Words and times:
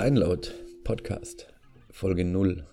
Kleinlaut 0.00 0.54
Podcast, 0.82 1.52
Folge 1.90 2.24
0. 2.24 2.64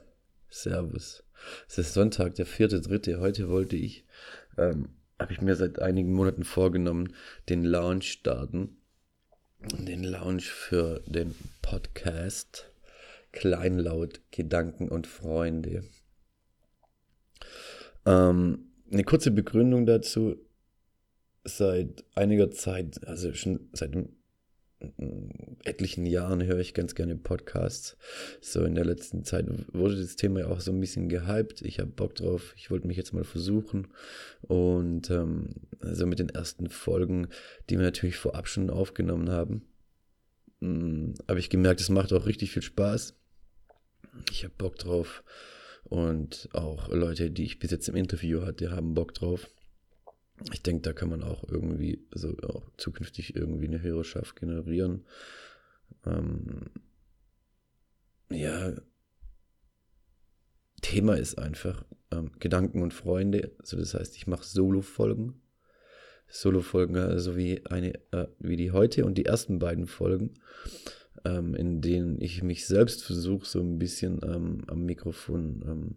Servus. 0.47 1.25
Es 1.67 1.77
ist 1.77 1.93
Sonntag, 1.93 2.35
der 2.35 2.45
vierte, 2.45 2.79
dritte. 2.79 3.19
Heute 3.19 3.49
wollte 3.49 3.75
ich, 3.75 4.05
ähm, 4.57 4.95
habe 5.19 5.33
ich 5.33 5.41
mir 5.41 5.57
seit 5.57 5.81
einigen 5.81 6.13
Monaten 6.13 6.45
vorgenommen, 6.45 7.13
den 7.49 7.65
Launch 7.65 8.13
starten. 8.13 8.77
Den 9.59 10.05
Launch 10.05 10.49
für 10.49 11.03
den 11.05 11.35
Podcast 11.61 12.71
Kleinlaut 13.33 14.21
Gedanken 14.31 14.87
und 14.87 15.05
Freunde. 15.05 15.83
Ähm, 18.05 18.71
eine 18.89 19.03
kurze 19.03 19.31
Begründung 19.31 19.85
dazu. 19.85 20.37
Seit 21.43 22.05
einiger 22.15 22.51
Zeit, 22.51 23.05
also 23.05 23.33
schon 23.33 23.69
seit 23.73 23.93
etlichen 25.63 26.05
Jahren 26.05 26.43
höre 26.43 26.59
ich 26.59 26.73
ganz 26.73 26.93
gerne 26.93 27.15
Podcasts. 27.15 27.97
So 28.41 28.63
in 28.63 28.75
der 28.75 28.85
letzten 28.85 29.23
Zeit 29.23 29.47
wurde 29.73 29.99
das 29.99 30.15
Thema 30.15 30.41
ja 30.41 30.47
auch 30.47 30.59
so 30.59 30.71
ein 30.71 30.79
bisschen 30.79 31.09
gehypt. 31.09 31.61
Ich 31.63 31.79
habe 31.79 31.89
Bock 31.89 32.15
drauf. 32.15 32.53
Ich 32.57 32.69
wollte 32.69 32.87
mich 32.87 32.97
jetzt 32.97 33.13
mal 33.13 33.23
versuchen. 33.23 33.87
Und 34.41 35.09
ähm, 35.09 35.49
also 35.79 36.05
mit 36.05 36.19
den 36.19 36.29
ersten 36.29 36.69
Folgen, 36.69 37.27
die 37.69 37.77
wir 37.77 37.85
natürlich 37.85 38.17
vorab 38.17 38.47
schon 38.47 38.69
aufgenommen 38.69 39.29
haben, 39.29 39.63
hm, 40.61 41.15
habe 41.27 41.39
ich 41.39 41.49
gemerkt, 41.49 41.81
es 41.81 41.89
macht 41.89 42.13
auch 42.13 42.25
richtig 42.25 42.51
viel 42.51 42.63
Spaß. 42.63 43.15
Ich 44.31 44.43
habe 44.43 44.53
Bock 44.57 44.77
drauf. 44.77 45.23
Und 45.83 46.49
auch 46.53 46.89
Leute, 46.89 47.31
die 47.31 47.45
ich 47.45 47.59
bis 47.59 47.71
jetzt 47.71 47.87
im 47.87 47.95
Interview 47.95 48.41
hatte, 48.41 48.71
haben 48.71 48.93
Bock 48.93 49.13
drauf. 49.13 49.49
Ich 50.51 50.61
denke, 50.61 50.81
da 50.83 50.93
kann 50.93 51.09
man 51.09 51.23
auch 51.23 51.43
irgendwie, 51.49 52.05
also 52.11 52.35
auch 52.43 52.69
zukünftig 52.77 53.35
irgendwie 53.35 53.67
eine 53.67 53.81
Hörerschaft 53.81 54.35
generieren. 54.35 55.05
Ähm, 56.05 56.69
ja, 58.29 58.73
Thema 60.81 61.15
ist 61.15 61.39
einfach 61.39 61.83
ähm, 62.11 62.31
Gedanken 62.39 62.81
und 62.81 62.93
Freunde. 62.93 63.55
Also 63.59 63.77
das 63.77 63.93
heißt, 63.93 64.15
ich 64.15 64.27
mache 64.27 64.45
Solo-Folgen. 64.45 65.41
Solo-Folgen, 66.27 66.97
also 66.97 67.35
wie 67.35 67.65
eine, 67.65 67.95
äh, 68.11 68.27
wie 68.39 68.57
die 68.57 68.71
heute 68.71 69.05
und 69.05 69.15
die 69.15 69.25
ersten 69.25 69.59
beiden 69.59 69.87
Folgen 69.87 70.33
ähm, 71.25 71.55
in 71.55 71.81
denen 71.81 72.21
ich 72.21 72.43
mich 72.43 72.65
selbst 72.65 73.03
versuche, 73.03 73.45
so 73.45 73.59
ein 73.59 73.79
bisschen 73.79 74.19
ähm, 74.23 74.63
am 74.67 74.85
Mikrofon 74.85 75.63
ähm, 75.67 75.95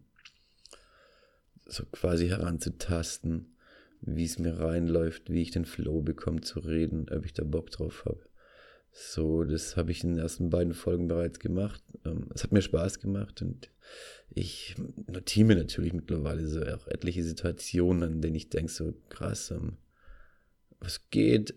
so 1.67 1.85
quasi 1.93 2.29
heranzutasten, 2.29 3.57
wie 4.03 4.25
es 4.25 4.39
mir 4.39 4.59
reinläuft, 4.59 5.31
wie 5.31 5.43
ich 5.43 5.51
den 5.51 5.65
Flow 5.65 6.01
bekomme 6.01 6.41
zu 6.41 6.61
reden, 6.61 7.07
ob 7.11 7.25
ich 7.25 7.33
da 7.33 7.45
Bock 7.45 7.71
drauf 7.71 8.05
habe. 8.07 8.21
So, 8.93 9.45
das 9.45 9.77
habe 9.77 9.93
ich 9.93 10.03
in 10.03 10.11
den 10.11 10.19
ersten 10.19 10.51
beiden 10.51 10.75
Folgen 10.75 11.07
bereits 11.07 11.39
gemacht. 11.39 11.83
Ähm, 12.05 12.29
es 12.35 12.43
hat 12.43 12.53
mir 12.53 12.63
Spaß 12.63 12.99
gemacht 12.99 13.41
und 13.43 13.71
ich 14.31 14.75
notiere 15.07 15.47
mir 15.47 15.57
natürlich 15.57 15.93
mittlerweile 15.93 16.47
so 16.47 16.61
auch 16.63 16.87
etliche 16.89 17.23
Situationen, 17.23 18.03
an 18.03 18.21
denen 18.21 18.37
ich 18.37 18.49
denke, 18.49 18.73
so 18.73 18.95
krass, 19.09 19.51
ähm, 19.51 19.77
was 20.81 21.09
geht? 21.11 21.55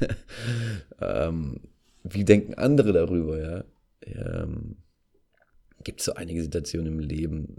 ähm, 1.00 1.60
wie 2.02 2.24
denken 2.24 2.54
andere 2.54 2.92
darüber, 2.92 3.38
ja? 3.38 3.64
Ähm, 4.02 4.76
Gibt 5.84 6.00
es 6.00 6.06
so 6.06 6.14
einige 6.14 6.42
Situationen 6.42 6.94
im 6.94 6.98
Leben, 6.98 7.56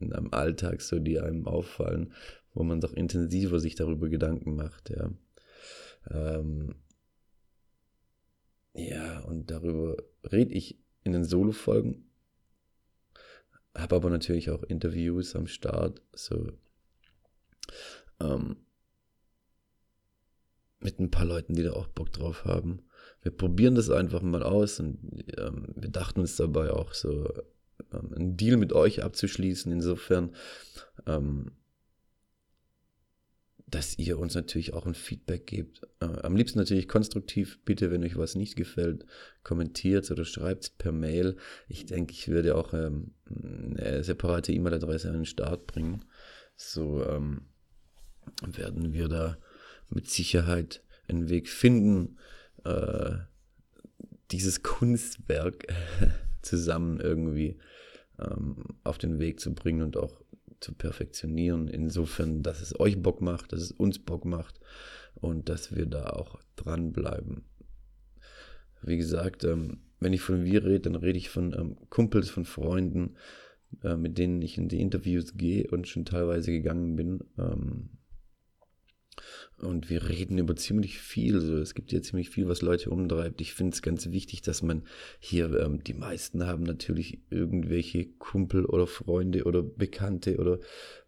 einem 0.00 0.32
Alltag, 0.32 0.80
so 0.80 0.98
die 0.98 1.18
einem 1.18 1.46
auffallen, 1.46 2.12
wo 2.58 2.64
man 2.64 2.80
doch 2.80 2.92
intensiver 2.92 3.60
sich 3.60 3.76
darüber 3.76 4.08
Gedanken 4.08 4.56
macht, 4.56 4.90
ja. 4.90 5.12
Ähm, 6.10 6.74
ja, 8.74 9.20
und 9.20 9.48
darüber 9.48 9.96
rede 10.24 10.52
ich 10.54 10.76
in 11.04 11.12
den 11.12 11.24
Solo-Folgen, 11.24 12.10
habe 13.76 13.94
aber 13.94 14.10
natürlich 14.10 14.50
auch 14.50 14.64
Interviews 14.64 15.36
am 15.36 15.46
Start, 15.46 16.02
so 16.12 16.50
ähm, 18.18 18.56
mit 20.80 20.98
ein 20.98 21.12
paar 21.12 21.26
Leuten, 21.26 21.54
die 21.54 21.62
da 21.62 21.74
auch 21.74 21.86
Bock 21.86 22.12
drauf 22.12 22.44
haben. 22.44 22.82
Wir 23.22 23.30
probieren 23.30 23.76
das 23.76 23.88
einfach 23.88 24.22
mal 24.22 24.42
aus 24.42 24.80
und 24.80 24.98
ähm, 25.38 25.68
wir 25.76 25.90
dachten 25.90 26.20
uns 26.20 26.34
dabei 26.34 26.70
auch 26.72 26.92
so 26.92 27.32
ähm, 27.92 28.12
einen 28.14 28.36
Deal 28.36 28.56
mit 28.56 28.72
euch 28.72 29.04
abzuschließen, 29.04 29.70
insofern, 29.70 30.34
ähm, 31.06 31.52
dass 33.70 33.98
ihr 33.98 34.18
uns 34.18 34.34
natürlich 34.34 34.72
auch 34.72 34.86
ein 34.86 34.94
Feedback 34.94 35.46
gebt. 35.46 35.82
Äh, 36.00 36.06
am 36.22 36.36
liebsten 36.36 36.58
natürlich 36.58 36.88
konstruktiv, 36.88 37.58
bitte, 37.64 37.90
wenn 37.90 38.02
euch 38.02 38.16
was 38.16 38.34
nicht 38.34 38.56
gefällt, 38.56 39.04
kommentiert 39.42 40.10
oder 40.10 40.24
schreibt 40.24 40.78
per 40.78 40.92
Mail. 40.92 41.36
Ich 41.68 41.86
denke, 41.86 42.12
ich 42.12 42.28
würde 42.28 42.56
auch 42.56 42.72
ähm, 42.72 43.12
eine 43.28 44.02
separate 44.04 44.52
E-Mail-Adresse 44.52 45.08
an 45.08 45.14
den 45.14 45.26
Start 45.26 45.66
bringen. 45.66 46.04
So 46.56 47.04
ähm, 47.06 47.42
werden 48.46 48.92
wir 48.92 49.08
da 49.08 49.38
mit 49.90 50.08
Sicherheit 50.08 50.82
einen 51.08 51.28
Weg 51.28 51.48
finden, 51.48 52.18
äh, 52.64 53.16
dieses 54.30 54.62
Kunstwerk 54.62 55.66
zusammen 56.42 57.00
irgendwie 57.00 57.58
ähm, 58.18 58.64
auf 58.84 58.98
den 58.98 59.18
Weg 59.18 59.40
zu 59.40 59.54
bringen 59.54 59.82
und 59.82 59.96
auch 59.96 60.20
zu 60.60 60.74
perfektionieren. 60.74 61.68
Insofern, 61.68 62.42
dass 62.42 62.60
es 62.60 62.78
euch 62.78 63.00
Bock 63.00 63.20
macht, 63.20 63.52
dass 63.52 63.60
es 63.60 63.72
uns 63.72 63.98
Bock 63.98 64.24
macht 64.24 64.60
und 65.14 65.48
dass 65.48 65.74
wir 65.74 65.86
da 65.86 66.10
auch 66.10 66.40
dranbleiben. 66.56 67.44
Wie 68.82 68.96
gesagt, 68.96 69.44
ähm, 69.44 69.80
wenn 70.00 70.12
ich 70.12 70.20
von 70.20 70.44
wir 70.44 70.64
rede, 70.64 70.80
dann 70.80 70.94
rede 70.94 71.18
ich 71.18 71.28
von 71.28 71.52
ähm, 71.52 71.76
Kumpels, 71.90 72.30
von 72.30 72.44
Freunden, 72.44 73.16
äh, 73.82 73.96
mit 73.96 74.18
denen 74.18 74.40
ich 74.42 74.56
in 74.58 74.68
die 74.68 74.80
Interviews 74.80 75.36
gehe 75.36 75.66
und 75.70 75.88
schon 75.88 76.04
teilweise 76.04 76.52
gegangen 76.52 76.96
bin. 76.96 77.24
Ähm, 77.36 77.90
und 79.60 79.90
wir 79.90 80.08
reden 80.08 80.38
über 80.38 80.54
ziemlich 80.56 80.98
viel. 80.98 81.40
So. 81.40 81.56
Es 81.56 81.74
gibt 81.74 81.92
ja 81.92 82.00
ziemlich 82.00 82.30
viel, 82.30 82.48
was 82.48 82.62
Leute 82.62 82.90
umtreibt. 82.90 83.40
Ich 83.40 83.54
finde 83.54 83.74
es 83.74 83.82
ganz 83.82 84.10
wichtig, 84.10 84.42
dass 84.42 84.62
man 84.62 84.82
hier, 85.18 85.58
ähm, 85.60 85.82
die 85.82 85.94
meisten 85.94 86.46
haben 86.46 86.62
natürlich 86.62 87.20
irgendwelche 87.30 88.06
Kumpel 88.06 88.64
oder 88.64 88.86
Freunde 88.86 89.44
oder 89.44 89.62
Bekannte 89.62 90.38
oder 90.38 90.58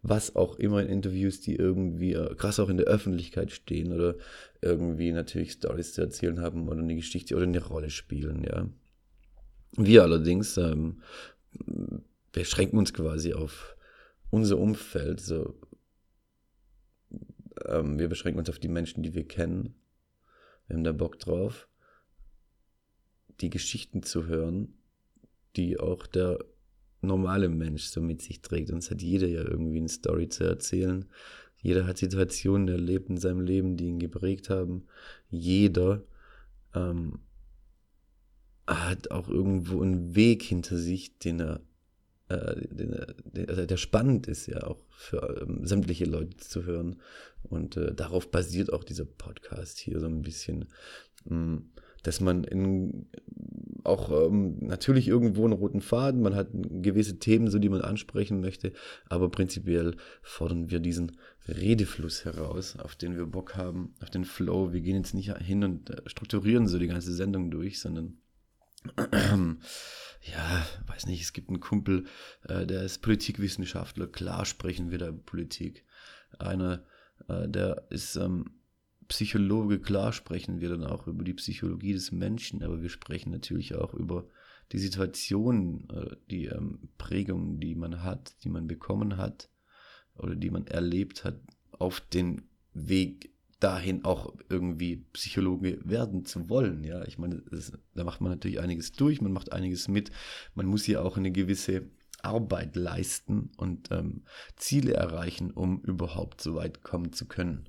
was 0.01 0.35
auch 0.35 0.55
immer 0.59 0.81
in 0.81 0.89
Interviews, 0.89 1.39
die 1.41 1.55
irgendwie 1.55 2.13
äh, 2.13 2.35
krass 2.35 2.59
auch 2.59 2.69
in 2.69 2.77
der 2.77 2.87
Öffentlichkeit 2.87 3.51
stehen 3.51 3.93
oder 3.93 4.15
irgendwie 4.61 5.11
natürlich 5.11 5.53
Stories 5.53 5.93
zu 5.93 6.01
erzählen 6.01 6.41
haben 6.41 6.67
oder 6.67 6.79
eine 6.79 6.95
Geschichte 6.95 7.35
oder 7.35 7.45
eine 7.45 7.63
Rolle 7.63 7.89
spielen, 7.89 8.43
ja. 8.43 8.69
Wir 9.77 10.03
allerdings 10.03 10.57
ähm, 10.57 11.01
beschränken 12.33 12.77
uns 12.77 12.93
quasi 12.93 13.33
auf 13.33 13.77
unser 14.29 14.57
Umfeld, 14.57 15.21
so 15.21 15.55
ähm, 17.67 17.99
wir 17.99 18.07
beschränken 18.07 18.39
uns 18.39 18.49
auf 18.49 18.59
die 18.59 18.67
Menschen, 18.67 19.03
die 19.03 19.13
wir 19.13 19.27
kennen. 19.27 19.75
Wir 20.67 20.75
haben 20.75 20.83
da 20.83 20.91
Bock 20.91 21.19
drauf, 21.19 21.67
die 23.41 23.49
Geschichten 23.49 24.03
zu 24.03 24.25
hören, 24.25 24.73
die 25.55 25.79
auch 25.79 26.07
der 26.07 26.39
normale 27.01 27.49
Mensch 27.49 27.85
so 27.85 28.01
mit 28.01 28.21
sich 28.21 28.41
trägt. 28.41 28.71
Uns 28.71 28.91
hat 28.91 29.01
jeder 29.01 29.27
ja 29.27 29.41
irgendwie 29.41 29.77
eine 29.77 29.89
Story 29.89 30.29
zu 30.29 30.43
erzählen. 30.43 31.05
Jeder 31.57 31.85
hat 31.85 31.97
Situationen 31.97 32.67
erlebt 32.67 33.09
in 33.09 33.17
seinem 33.17 33.41
Leben, 33.41 33.77
die 33.77 33.85
ihn 33.85 33.99
geprägt 33.99 34.49
haben. 34.49 34.85
Jeder 35.29 36.03
ähm, 36.73 37.19
hat 38.67 39.11
auch 39.11 39.27
irgendwo 39.27 39.81
einen 39.81 40.15
Weg 40.15 40.43
hinter 40.43 40.77
sich, 40.77 41.17
den 41.19 41.39
er 41.39 41.61
äh, 42.31 42.67
der, 42.71 43.49
also 43.49 43.65
der 43.65 43.77
spannend 43.77 44.27
ist 44.27 44.47
ja 44.47 44.63
auch 44.63 44.83
für 44.89 45.41
ähm, 45.41 45.65
sämtliche 45.65 46.05
Leute 46.05 46.37
zu 46.37 46.65
hören. 46.65 46.97
Und 47.43 47.77
äh, 47.77 47.93
darauf 47.93 48.29
basiert 48.31 48.71
auch 48.71 48.83
dieser 48.83 49.05
Podcast 49.05 49.79
hier 49.79 49.99
so 49.99 50.07
ein 50.07 50.21
bisschen, 50.21 50.65
mh, 51.25 51.35
mm, 51.35 51.71
dass 52.03 52.19
man 52.19 52.43
in, 52.43 53.07
auch 53.83 54.11
ähm, 54.11 54.57
natürlich 54.59 55.07
irgendwo 55.07 55.43
einen 55.43 55.53
roten 55.53 55.81
Faden, 55.81 56.21
man 56.21 56.35
hat 56.35 56.47
gewisse 56.51 57.19
Themen, 57.19 57.49
so 57.49 57.59
die 57.59 57.69
man 57.69 57.81
ansprechen 57.81 58.41
möchte, 58.41 58.73
aber 59.07 59.29
prinzipiell 59.29 59.95
fordern 60.23 60.71
wir 60.71 60.79
diesen 60.79 61.17
Redefluss 61.47 62.25
heraus, 62.25 62.75
auf 62.77 62.95
den 62.95 63.17
wir 63.17 63.25
Bock 63.25 63.55
haben, 63.55 63.93
auf 64.01 64.09
den 64.09 64.25
Flow. 64.25 64.73
Wir 64.73 64.81
gehen 64.81 64.95
jetzt 64.95 65.13
nicht 65.13 65.35
hin 65.37 65.63
und 65.63 65.89
äh, 65.89 66.01
strukturieren 66.07 66.67
so 66.67 66.79
die 66.79 66.87
ganze 66.87 67.13
Sendung 67.13 67.51
durch, 67.51 67.79
sondern 67.79 68.17
ja, 70.21 70.65
weiß 70.87 71.05
nicht, 71.05 71.21
es 71.21 71.33
gibt 71.33 71.49
einen 71.49 71.59
Kumpel, 71.59 72.05
äh, 72.47 72.65
der 72.65 72.83
ist 72.83 73.01
Politikwissenschaftler, 73.01 74.07
klar 74.07 74.45
sprechen 74.45 74.91
wir 74.91 74.97
da 74.97 75.09
über 75.09 75.21
Politik. 75.21 75.85
Einer, 76.39 76.83
äh, 77.27 77.47
der 77.47 77.87
ist 77.89 78.15
ähm, 78.15 78.61
Psychologe, 79.07 79.79
klar 79.79 80.13
sprechen 80.13 80.61
wir 80.61 80.69
dann 80.69 80.83
auch 80.83 81.07
über 81.07 81.23
die 81.23 81.33
Psychologie 81.33 81.93
des 81.93 82.11
Menschen, 82.11 82.63
aber 82.63 82.81
wir 82.81 82.89
sprechen 82.89 83.31
natürlich 83.31 83.75
auch 83.75 83.93
über 83.93 84.27
die 84.71 84.79
Situation, 84.79 85.89
äh, 85.89 86.15
die 86.29 86.45
ähm, 86.45 86.89
Prägungen, 86.97 87.59
die 87.59 87.75
man 87.75 88.03
hat, 88.03 88.35
die 88.43 88.49
man 88.49 88.67
bekommen 88.67 89.17
hat 89.17 89.49
oder 90.15 90.35
die 90.35 90.49
man 90.49 90.65
erlebt 90.67 91.23
hat 91.23 91.39
auf 91.71 91.99
den 91.99 92.43
Weg 92.73 93.33
dahin 93.61 94.03
auch 94.03 94.33
irgendwie 94.49 95.05
Psychologe 95.13 95.79
werden 95.83 96.25
zu 96.25 96.49
wollen. 96.49 96.83
Ja, 96.83 97.05
ich 97.05 97.17
meine, 97.17 97.41
das, 97.49 97.71
da 97.93 98.03
macht 98.03 98.19
man 98.19 98.31
natürlich 98.31 98.59
einiges 98.59 98.91
durch, 98.91 99.21
man 99.21 99.31
macht 99.31 99.53
einiges 99.53 99.87
mit. 99.87 100.11
Man 100.55 100.65
muss 100.65 100.87
ja 100.87 101.01
auch 101.01 101.15
eine 101.15 101.31
gewisse 101.31 101.83
Arbeit 102.23 102.75
leisten 102.75 103.51
und 103.57 103.91
ähm, 103.91 104.23
Ziele 104.55 104.93
erreichen, 104.93 105.51
um 105.51 105.81
überhaupt 105.81 106.41
so 106.41 106.55
weit 106.55 106.83
kommen 106.83 107.13
zu 107.13 107.27
können. 107.27 107.65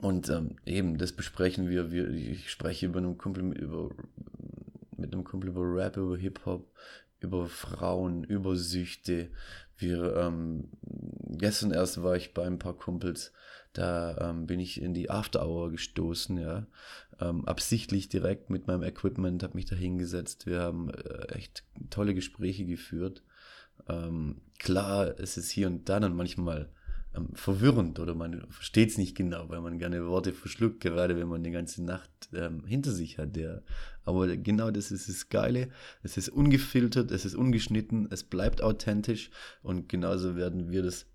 Und 0.00 0.28
ähm, 0.28 0.56
eben, 0.66 0.98
das 0.98 1.12
besprechen 1.12 1.68
wir. 1.68 1.90
wir 1.90 2.08
ich 2.10 2.50
spreche 2.50 2.86
über 2.86 2.98
einen 2.98 3.18
Kumpel, 3.18 3.52
über, 3.56 3.90
mit 4.96 5.12
einem 5.12 5.24
Kumpel 5.24 5.50
über 5.50 5.62
Rap, 5.62 5.96
über 5.96 6.16
Hip-Hop, 6.16 6.72
über 7.20 7.46
Frauen, 7.46 8.24
über 8.24 8.56
Süchte. 8.56 9.30
Wir, 9.76 10.16
ähm, 10.16 10.68
gestern 10.82 11.72
erst 11.72 12.02
war 12.02 12.16
ich 12.16 12.34
bei 12.34 12.44
ein 12.44 12.58
paar 12.58 12.74
Kumpels, 12.74 13.32
da 13.78 14.30
ähm, 14.30 14.48
bin 14.48 14.58
ich 14.58 14.82
in 14.82 14.92
die 14.92 15.08
After 15.08 15.46
Hour 15.46 15.70
gestoßen, 15.70 16.36
ja. 16.36 16.66
Ähm, 17.20 17.44
absichtlich 17.44 18.08
direkt 18.08 18.50
mit 18.50 18.66
meinem 18.66 18.82
Equipment, 18.82 19.44
habe 19.44 19.54
mich 19.54 19.66
da 19.66 19.76
hingesetzt. 19.76 20.46
Wir 20.46 20.60
haben 20.60 20.90
äh, 20.90 21.32
echt 21.34 21.62
tolle 21.88 22.12
Gespräche 22.12 22.64
geführt. 22.64 23.22
Ähm, 23.88 24.40
klar, 24.58 25.14
es 25.20 25.36
ist 25.36 25.50
hier 25.50 25.68
und 25.68 25.88
da 25.88 26.00
dann 26.00 26.16
manchmal 26.16 26.70
ähm, 27.14 27.28
verwirrend 27.34 28.00
oder 28.00 28.16
man 28.16 28.50
versteht 28.50 28.90
es 28.90 28.98
nicht 28.98 29.16
genau, 29.16 29.48
weil 29.48 29.60
man 29.60 29.78
gerne 29.78 30.04
Worte 30.08 30.32
verschluckt, 30.32 30.80
gerade 30.80 31.16
wenn 31.16 31.28
man 31.28 31.44
die 31.44 31.52
ganze 31.52 31.84
Nacht 31.84 32.10
ähm, 32.34 32.64
hinter 32.66 32.90
sich 32.90 33.18
hat. 33.18 33.36
Ja. 33.36 33.62
Aber 34.04 34.36
genau 34.36 34.72
das 34.72 34.90
ist 34.90 35.08
das 35.08 35.28
Geile. 35.28 35.68
Es 36.02 36.16
ist 36.16 36.30
ungefiltert, 36.30 37.12
es 37.12 37.24
ist 37.24 37.36
ungeschnitten, 37.36 38.08
es 38.10 38.24
bleibt 38.24 38.60
authentisch 38.60 39.30
und 39.62 39.88
genauso 39.88 40.34
werden 40.34 40.72
wir 40.72 40.82
das 40.82 41.06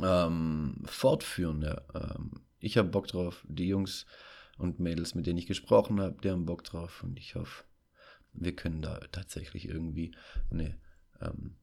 ähm, 0.00 0.82
fortführen. 0.84 1.62
Ja. 1.62 1.82
Ähm, 1.94 2.42
ich 2.58 2.78
habe 2.78 2.88
Bock 2.88 3.08
drauf, 3.08 3.44
die 3.48 3.68
Jungs 3.68 4.06
und 4.58 4.80
Mädels, 4.80 5.14
mit 5.14 5.26
denen 5.26 5.38
ich 5.38 5.46
gesprochen 5.46 6.00
habe, 6.00 6.16
die 6.22 6.30
haben 6.30 6.46
Bock 6.46 6.64
drauf 6.64 7.02
und 7.02 7.18
ich 7.18 7.34
hoffe, 7.34 7.64
wir 8.32 8.54
können 8.54 8.82
da 8.82 9.00
tatsächlich 9.10 9.68
irgendwie 9.68 10.14
eine 10.50 10.78
ähm, 11.20 11.56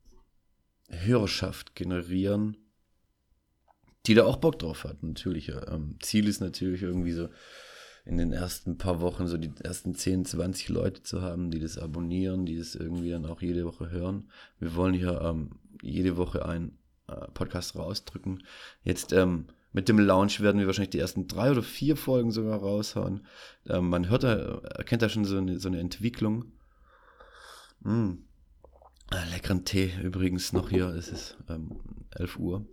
Hörerschaft 0.89 1.75
generieren, 1.75 2.57
die 4.05 4.13
da 4.13 4.25
auch 4.25 4.37
Bock 4.37 4.59
drauf 4.59 4.83
hat. 4.83 5.03
Natürlich. 5.03 5.49
Ähm, 5.49 5.97
Ziel 6.01 6.27
ist 6.27 6.41
natürlich 6.41 6.83
irgendwie 6.83 7.11
so 7.11 7.29
in 8.05 8.17
den 8.17 8.33
ersten 8.33 8.77
paar 8.77 9.01
Wochen 9.01 9.27
so 9.27 9.37
die 9.37 9.51
ersten 9.63 9.93
10, 9.93 10.25
20 10.25 10.69
Leute 10.69 11.03
zu 11.03 11.21
haben, 11.21 11.51
die 11.51 11.59
das 11.59 11.77
abonnieren, 11.77 12.45
die 12.45 12.57
das 12.57 12.75
irgendwie 12.75 13.11
dann 13.11 13.25
auch 13.25 13.41
jede 13.41 13.65
Woche 13.65 13.91
hören. 13.91 14.29
Wir 14.59 14.75
wollen 14.75 14.93
hier 14.93 15.21
ähm, 15.21 15.51
jede 15.81 16.17
Woche 16.17 16.39
äh, 16.39 16.71
Podcast 17.33 17.75
rausdrücken. 17.75 18.43
Jetzt 18.83 19.13
ähm, 19.13 19.45
mit 19.71 19.87
dem 19.87 19.99
Launch 19.99 20.41
werden 20.41 20.59
wir 20.59 20.67
wahrscheinlich 20.67 20.91
die 20.91 20.99
ersten 20.99 21.27
drei 21.27 21.51
oder 21.51 21.63
vier 21.63 21.95
Folgen 21.95 22.31
sogar 22.31 22.59
raushauen. 22.59 23.25
Ähm, 23.67 23.89
man 23.89 24.09
hört 24.09 24.23
da, 24.23 24.59
erkennt 24.75 25.01
da 25.01 25.09
schon 25.09 25.25
so 25.25 25.37
eine, 25.37 25.59
so 25.59 25.67
eine 25.67 25.79
Entwicklung. 25.79 26.51
Mm. 27.81 28.13
Ah, 29.11 29.23
leckeren 29.31 29.65
Tee 29.65 29.91
übrigens 30.03 30.53
noch 30.53 30.69
hier. 30.69 30.87
Es 30.89 31.09
ist 31.09 31.37
ähm, 31.49 31.79
11 32.11 32.37
Uhr. 32.37 32.65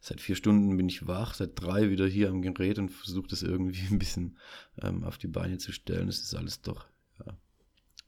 Seit 0.00 0.20
vier 0.20 0.36
Stunden 0.36 0.76
bin 0.76 0.88
ich 0.88 1.08
wach, 1.08 1.34
seit 1.34 1.60
drei 1.60 1.90
wieder 1.90 2.06
hier 2.06 2.30
am 2.30 2.40
Gerät 2.42 2.78
und 2.78 2.90
versuche 2.90 3.28
das 3.28 3.42
irgendwie 3.42 3.86
ein 3.90 3.98
bisschen 3.98 4.38
ähm, 4.80 5.02
auf 5.02 5.18
die 5.18 5.26
Beine 5.26 5.58
zu 5.58 5.72
stellen. 5.72 6.08
Es 6.08 6.20
ist 6.20 6.34
alles 6.34 6.62
doch, 6.62 6.86
ja. 7.24 7.36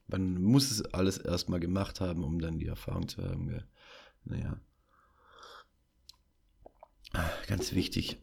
Man 0.06 0.40
muss 0.40 0.70
es 0.70 0.82
alles 0.94 1.18
erstmal 1.18 1.60
gemacht 1.60 2.00
haben, 2.00 2.24
um 2.24 2.40
dann 2.40 2.58
die 2.58 2.66
Erfahrung 2.66 3.08
zu 3.08 3.22
haben. 3.22 3.50
Ja. 3.50 3.62
Naja. 4.24 4.60
Ganz 7.46 7.72
wichtig. 7.72 8.18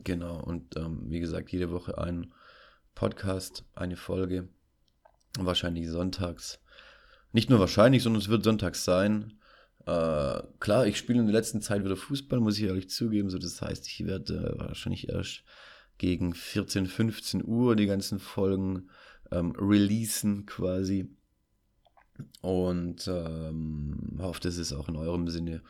Genau. 0.00 0.40
Und 0.42 0.76
ähm, 0.76 1.04
wie 1.08 1.20
gesagt, 1.20 1.50
jede 1.50 1.70
Woche 1.70 1.98
ein 1.98 2.32
Podcast, 2.94 3.64
eine 3.74 3.96
Folge. 3.96 4.48
Wahrscheinlich 5.38 5.88
sonntags. 5.88 6.60
Nicht 7.32 7.50
nur 7.50 7.60
wahrscheinlich, 7.60 8.02
sondern 8.02 8.22
es 8.22 8.28
wird 8.28 8.44
sonntags 8.44 8.84
sein. 8.84 9.38
Äh, 9.86 10.42
klar, 10.60 10.86
ich 10.86 10.98
spiele 10.98 11.20
in 11.20 11.26
der 11.26 11.34
letzten 11.34 11.60
Zeit 11.60 11.84
wieder 11.84 11.96
Fußball, 11.96 12.40
muss 12.40 12.58
ich 12.58 12.64
ehrlich 12.64 12.90
zugeben. 12.90 13.30
So, 13.30 13.38
das 13.38 13.62
heißt, 13.62 13.86
ich 13.86 14.06
werde 14.06 14.56
äh, 14.56 14.58
wahrscheinlich 14.58 15.08
erst 15.08 15.44
gegen 15.98 16.34
14, 16.34 16.86
15 16.86 17.44
Uhr 17.44 17.76
die 17.76 17.86
ganzen 17.86 18.18
Folgen 18.18 18.88
ähm, 19.30 19.52
releasen 19.52 20.46
quasi. 20.46 21.10
Und 22.40 23.08
ähm, 23.08 24.18
hoffe, 24.20 24.40
das 24.40 24.56
ist 24.56 24.72
auch 24.72 24.88
in 24.88 24.96
eurem 24.96 25.28
Sinne 25.28 25.62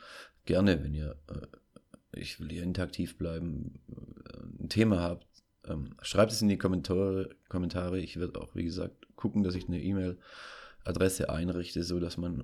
gerne, 0.45 0.83
wenn 0.83 0.93
ihr, 0.93 1.15
äh, 1.27 2.19
ich 2.19 2.39
will 2.39 2.49
hier 2.49 2.63
interaktiv 2.63 3.17
bleiben, 3.17 3.79
äh, 3.87 4.63
ein 4.63 4.69
Thema 4.69 4.99
habt. 5.01 5.27
Ähm, 5.65 5.95
schreibt 6.01 6.31
es 6.31 6.41
in 6.41 6.49
die 6.49 6.57
Kommentare. 6.57 7.35
Kommentare. 7.49 7.99
Ich 7.99 8.19
werde 8.19 8.41
auch, 8.41 8.55
wie 8.55 8.63
gesagt, 8.63 9.07
gucken, 9.15 9.43
dass 9.43 9.55
ich 9.55 9.67
eine 9.67 9.81
E-Mail-Adresse 9.81 11.29
einrichte, 11.29 11.83
so 11.83 11.99
dass 11.99 12.17
man 12.17 12.43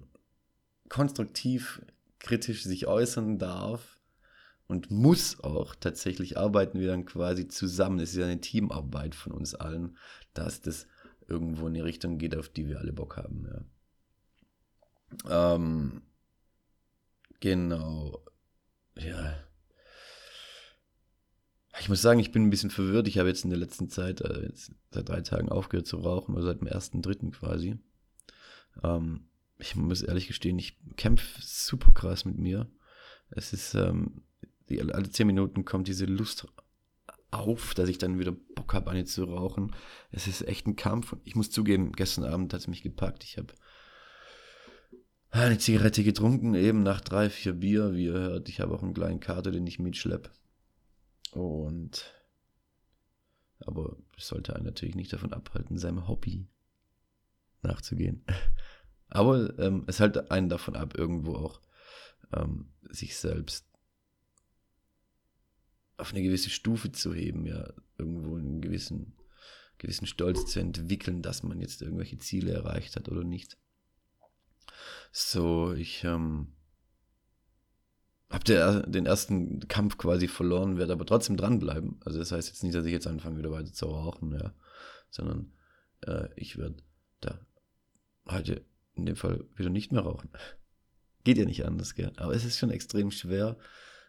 konstruktiv, 0.89 1.81
kritisch 2.19 2.63
sich 2.63 2.87
äußern 2.87 3.37
darf 3.37 3.99
und 4.67 4.89
muss 4.89 5.39
auch 5.43 5.75
tatsächlich 5.75 6.37
arbeiten 6.37 6.79
wir 6.79 6.87
dann 6.87 7.05
quasi 7.05 7.47
zusammen. 7.47 7.99
Es 7.99 8.11
ist 8.11 8.17
ja 8.17 8.25
eine 8.25 8.41
Teamarbeit 8.41 9.15
von 9.15 9.31
uns 9.31 9.55
allen, 9.55 9.97
dass 10.33 10.61
das 10.61 10.87
irgendwo 11.27 11.67
in 11.67 11.73
die 11.75 11.81
Richtung 11.81 12.17
geht, 12.17 12.35
auf 12.35 12.49
die 12.49 12.67
wir 12.67 12.79
alle 12.79 12.93
Bock 12.93 13.17
haben. 13.17 13.47
Ja. 13.47 13.61
Ähm, 15.29 16.01
genau. 17.39 18.23
Ja. 18.97 19.37
Ich 21.79 21.89
muss 21.89 22.01
sagen, 22.01 22.19
ich 22.19 22.31
bin 22.31 22.43
ein 22.43 22.49
bisschen 22.49 22.69
verwirrt. 22.69 23.07
Ich 23.07 23.17
habe 23.17 23.29
jetzt 23.29 23.43
in 23.43 23.49
der 23.49 23.59
letzten 23.59 23.89
Zeit, 23.89 24.21
äh, 24.21 24.43
jetzt 24.43 24.71
seit 24.91 25.09
drei 25.09 25.21
Tagen 25.21 25.49
aufgehört 25.49 25.87
zu 25.87 25.97
rauchen, 25.97 26.35
also 26.35 26.47
seit 26.47 26.61
dem 26.61 26.67
ersten, 26.67 27.01
dritten 27.01 27.31
quasi. 27.31 27.77
Ähm, 28.83 29.27
ich 29.57 29.75
muss 29.75 30.01
ehrlich 30.01 30.27
gestehen, 30.27 30.59
ich 30.59 30.77
kämpfe 30.95 31.41
super 31.41 31.91
krass 31.91 32.25
mit 32.25 32.37
mir. 32.37 32.69
Es 33.29 33.53
ist, 33.53 33.73
ähm, 33.73 34.23
die, 34.69 34.81
alle 34.81 35.09
zehn 35.09 35.27
Minuten 35.27 35.65
kommt 35.65 35.87
diese 35.87 36.05
Lust 36.05 36.47
auf, 37.31 37.73
dass 37.73 37.89
ich 37.89 37.97
dann 37.97 38.19
wieder 38.19 38.31
Bock 38.31 38.73
habe, 38.73 38.89
eine 38.89 39.05
zu 39.05 39.25
rauchen. 39.25 39.75
Es 40.11 40.27
ist 40.27 40.47
echt 40.47 40.67
ein 40.67 40.75
Kampf. 40.75 41.15
Ich 41.23 41.35
muss 41.35 41.51
zugeben, 41.51 41.91
gestern 41.91 42.23
Abend 42.23 42.53
hat 42.53 42.61
es 42.61 42.67
mich 42.67 42.81
gepackt. 42.81 43.23
Ich 43.23 43.37
habe 43.37 43.53
eine 45.43 45.57
Zigarette 45.57 46.03
getrunken, 46.03 46.53
eben 46.55 46.83
nach 46.83 47.01
drei, 47.01 47.29
vier 47.29 47.53
Bier, 47.53 47.93
wie 47.93 48.05
ihr 48.05 48.13
hört. 48.13 48.49
Ich 48.49 48.59
habe 48.59 48.73
auch 48.73 48.83
einen 48.83 48.93
kleinen 48.93 49.19
Kater, 49.19 49.51
den 49.51 49.67
ich 49.67 49.79
mitschlepp. 49.79 50.31
Und 51.31 52.11
aber 53.59 53.97
es 54.17 54.27
sollte 54.27 54.55
einen 54.55 54.65
natürlich 54.65 54.95
nicht 54.95 55.13
davon 55.13 55.33
abhalten, 55.33 55.77
seinem 55.77 56.07
Hobby 56.07 56.47
nachzugehen. 57.61 58.23
Aber 59.09 59.57
ähm, 59.59 59.83
es 59.87 59.99
hält 59.99 60.31
einen 60.31 60.49
davon 60.49 60.75
ab, 60.75 60.97
irgendwo 60.97 61.35
auch 61.35 61.61
ähm, 62.33 62.69
sich 62.89 63.17
selbst 63.17 63.65
auf 65.97 66.11
eine 66.11 66.23
gewisse 66.23 66.49
Stufe 66.49 66.91
zu 66.91 67.13
heben, 67.13 67.45
ja, 67.45 67.71
irgendwo 67.97 68.35
einen 68.35 68.61
gewissen, 68.61 69.13
gewissen 69.77 70.07
Stolz 70.07 70.45
zu 70.47 70.59
entwickeln, 70.59 71.21
dass 71.21 71.43
man 71.43 71.61
jetzt 71.61 71.81
irgendwelche 71.81 72.17
Ziele 72.17 72.51
erreicht 72.51 72.95
hat 72.95 73.07
oder 73.07 73.23
nicht. 73.23 73.57
So, 75.11 75.73
ich 75.73 76.03
ähm, 76.03 76.53
habe 78.29 78.83
den 78.87 79.05
ersten 79.05 79.67
Kampf 79.67 79.97
quasi 79.97 80.27
verloren, 80.27 80.77
werde 80.77 80.93
aber 80.93 81.05
trotzdem 81.05 81.37
dranbleiben. 81.37 81.99
Also 82.03 82.19
das 82.19 82.31
heißt 82.31 82.49
jetzt 82.49 82.63
nicht, 82.63 82.75
dass 82.75 82.85
ich 82.85 82.91
jetzt 82.91 83.07
anfange, 83.07 83.37
wieder 83.37 83.51
weiter 83.51 83.71
zu 83.71 83.85
rauchen, 83.85 84.33
ja, 84.33 84.53
sondern 85.09 85.53
äh, 86.01 86.27
ich 86.35 86.57
werde 86.57 86.75
da 87.21 87.39
heute 88.27 88.65
in 88.95 89.05
dem 89.05 89.15
Fall 89.15 89.45
wieder 89.55 89.69
nicht 89.69 89.91
mehr 89.91 90.01
rauchen. 90.01 90.29
Geht 91.23 91.37
ja 91.37 91.45
nicht 91.45 91.65
anders, 91.65 91.95
gell? 91.95 92.11
Aber 92.17 92.33
es 92.33 92.45
ist 92.45 92.57
schon 92.57 92.71
extrem 92.71 93.11
schwer 93.11 93.57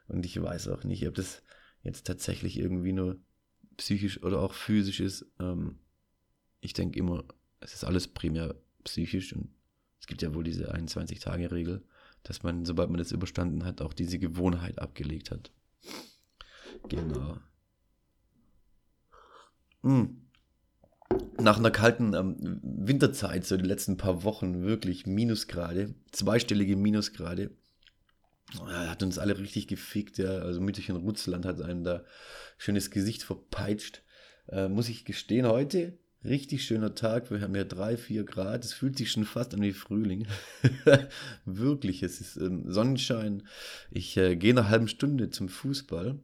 und 0.08 0.24
ich 0.26 0.40
weiß 0.40 0.68
auch 0.68 0.84
nicht, 0.84 1.06
ob 1.06 1.14
das 1.14 1.42
jetzt 1.82 2.06
tatsächlich 2.06 2.58
irgendwie 2.58 2.92
nur 2.92 3.18
psychisch 3.76 4.22
oder 4.22 4.40
auch 4.40 4.54
physisch 4.54 5.00
ist. 5.00 5.26
Ähm, 5.38 5.78
ich 6.60 6.72
denke 6.72 6.98
immer, 6.98 7.24
es 7.60 7.74
ist 7.74 7.84
alles 7.84 8.08
primär 8.08 8.54
psychisch 8.84 9.32
und 9.34 9.55
es 10.06 10.08
gibt 10.08 10.22
ja 10.22 10.32
wohl 10.34 10.44
diese 10.44 10.72
21-Tage-Regel, 10.72 11.82
dass 12.22 12.44
man, 12.44 12.64
sobald 12.64 12.90
man 12.90 12.98
das 12.98 13.10
überstanden 13.10 13.64
hat, 13.64 13.82
auch 13.82 13.92
diese 13.92 14.20
Gewohnheit 14.20 14.78
abgelegt 14.78 15.32
hat. 15.32 15.50
Genau. 16.88 17.38
Hm 19.82 20.22
nach 21.38 21.58
einer 21.58 21.70
kalten 21.70 22.14
ähm, 22.14 22.36
Winterzeit, 22.62 23.46
so 23.46 23.56
die 23.56 23.64
letzten 23.64 23.96
paar 23.96 24.24
Wochen, 24.24 24.62
wirklich 24.62 25.06
Minusgrade, 25.06 25.94
zweistellige 26.10 26.76
Minusgrade. 26.76 27.50
Hat 28.64 29.02
uns 29.02 29.18
alle 29.18 29.38
richtig 29.38 29.68
gefickt, 29.68 30.18
ja. 30.18 30.38
Also 30.38 30.60
Mütterchen 30.60 30.96
Rutzland 30.96 31.44
hat 31.44 31.60
einem 31.60 31.84
da 31.84 32.04
schönes 32.58 32.90
Gesicht 32.90 33.22
verpeitscht. 33.22 34.02
Äh, 34.48 34.68
muss 34.68 34.88
ich 34.88 35.04
gestehen, 35.04 35.46
heute 35.46 35.98
richtig 36.26 36.64
schöner 36.64 36.94
Tag. 36.94 37.30
Wir 37.30 37.40
haben 37.40 37.54
ja 37.54 37.64
drei, 37.64 37.96
vier 37.96 38.24
Grad. 38.24 38.64
Es 38.64 38.72
fühlt 38.72 38.98
sich 38.98 39.10
schon 39.10 39.24
fast 39.24 39.54
an 39.54 39.62
wie 39.62 39.72
Frühling. 39.72 40.26
Wirklich, 41.44 42.02
es 42.02 42.20
ist 42.20 42.36
ähm, 42.36 42.70
Sonnenschein. 42.70 43.42
Ich 43.90 44.16
äh, 44.16 44.36
gehe 44.36 44.52
eine 44.52 44.68
halbe 44.68 44.88
Stunde 44.88 45.30
zum 45.30 45.48
Fußball. 45.48 46.18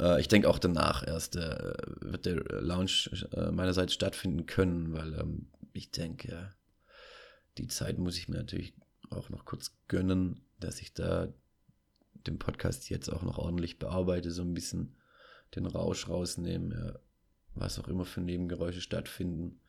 Äh, 0.00 0.20
ich 0.20 0.28
denke 0.28 0.48
auch 0.48 0.58
danach 0.58 1.06
erst 1.06 1.36
äh, 1.36 1.72
wird 2.00 2.26
der 2.26 2.42
Launch 2.60 3.10
äh, 3.32 3.50
meinerseits 3.50 3.94
stattfinden 3.94 4.46
können, 4.46 4.92
weil 4.92 5.14
ähm, 5.14 5.46
ich 5.72 5.90
denke, 5.90 6.54
die 7.58 7.68
Zeit 7.68 7.98
muss 7.98 8.18
ich 8.18 8.28
mir 8.28 8.38
natürlich 8.38 8.74
auch 9.10 9.28
noch 9.28 9.44
kurz 9.44 9.76
gönnen, 9.88 10.40
dass 10.58 10.80
ich 10.80 10.94
da 10.94 11.28
den 12.26 12.38
Podcast 12.38 12.90
jetzt 12.90 13.08
auch 13.08 13.22
noch 13.22 13.38
ordentlich 13.38 13.78
bearbeite, 13.78 14.30
so 14.30 14.42
ein 14.42 14.54
bisschen 14.54 14.96
den 15.54 15.66
Rausch 15.66 16.08
rausnehme, 16.08 16.74
ja, 16.74 16.98
was 17.54 17.78
auch 17.78 17.88
immer 17.88 18.04
für 18.04 18.20
Nebengeräusche 18.20 18.80
stattfinden. 18.80 19.60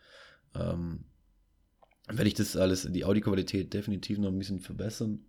Ähm, 0.56 1.06
werde 2.08 2.28
ich 2.28 2.34
das 2.34 2.58
alles, 2.58 2.88
die 2.90 3.06
Audioqualität 3.06 3.74
definitiv 3.74 4.18
noch 4.18 4.30
ein 4.30 4.40
bisschen 4.40 4.60
verbessern. 4.60 5.26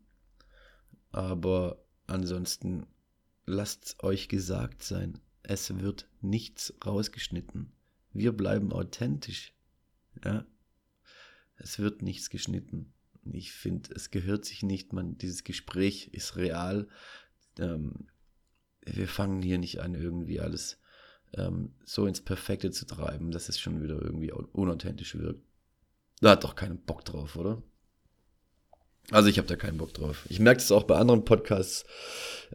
Aber 1.10 1.84
ansonsten 2.06 2.86
lasst 3.46 4.02
euch 4.02 4.28
gesagt 4.28 4.82
sein, 4.82 5.18
es 5.42 5.76
wird 5.78 6.08
nichts 6.20 6.74
rausgeschnitten. 6.84 7.72
Wir 8.12 8.32
bleiben 8.32 8.72
authentisch. 8.72 9.54
Ja. 10.24 10.46
Es 11.56 11.78
wird 11.78 12.02
nichts 12.02 12.30
geschnitten. 12.30 12.92
Ich 13.24 13.52
finde, 13.52 13.94
es 13.94 14.10
gehört 14.10 14.44
sich 14.44 14.62
nicht, 14.62 14.92
man, 14.92 15.16
dieses 15.18 15.44
Gespräch 15.44 16.08
ist 16.08 16.36
real. 16.36 16.88
Ähm, 17.58 18.08
wir 18.84 19.06
fangen 19.06 19.42
hier 19.42 19.58
nicht 19.58 19.80
an, 19.80 19.94
irgendwie 19.94 20.40
alles 20.40 20.80
ähm, 21.36 21.72
so 21.84 22.06
ins 22.06 22.20
Perfekte 22.20 22.70
zu 22.70 22.86
treiben, 22.86 23.30
dass 23.30 23.48
es 23.48 23.58
schon 23.58 23.82
wieder 23.82 24.00
irgendwie 24.00 24.32
unauthentisch 24.32 25.16
wirkt. 25.18 25.42
Da 26.20 26.30
hat 26.30 26.44
doch 26.44 26.54
keinen 26.54 26.78
Bock 26.78 27.04
drauf, 27.04 27.36
oder? 27.36 27.62
Also 29.10 29.28
ich 29.28 29.38
habe 29.38 29.48
da 29.48 29.56
keinen 29.56 29.78
Bock 29.78 29.92
drauf. 29.92 30.24
Ich 30.28 30.38
merke 30.38 30.60
es 30.60 30.70
auch 30.70 30.84
bei 30.84 30.96
anderen 30.96 31.24
Podcasts. 31.24 31.84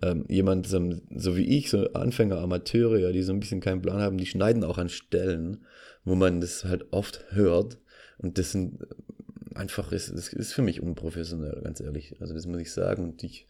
Ähm, 0.01 0.25
jemand 0.29 0.67
so, 0.67 1.35
wie 1.35 1.57
ich, 1.57 1.69
so 1.69 1.91
Anfänger, 1.93 2.37
Amateure, 2.37 2.97
ja, 2.97 3.11
die 3.11 3.23
so 3.23 3.33
ein 3.33 3.39
bisschen 3.39 3.59
keinen 3.59 3.81
Plan 3.81 4.01
haben, 4.01 4.17
die 4.17 4.25
schneiden 4.25 4.63
auch 4.63 4.77
an 4.77 4.89
Stellen, 4.89 5.65
wo 6.05 6.15
man 6.15 6.39
das 6.39 6.63
halt 6.63 6.93
oft 6.93 7.25
hört. 7.31 7.77
Und 8.17 8.37
das 8.37 8.53
sind 8.53 8.79
einfach, 9.53 9.91
ist, 9.91 10.11
das 10.11 10.31
ist 10.31 10.53
für 10.53 10.61
mich 10.61 10.81
unprofessionell, 10.81 11.61
ganz 11.63 11.81
ehrlich. 11.81 12.15
Also 12.21 12.33
das 12.33 12.45
muss 12.45 12.61
ich 12.61 12.71
sagen. 12.71 13.03
Und 13.03 13.23
ich 13.23 13.47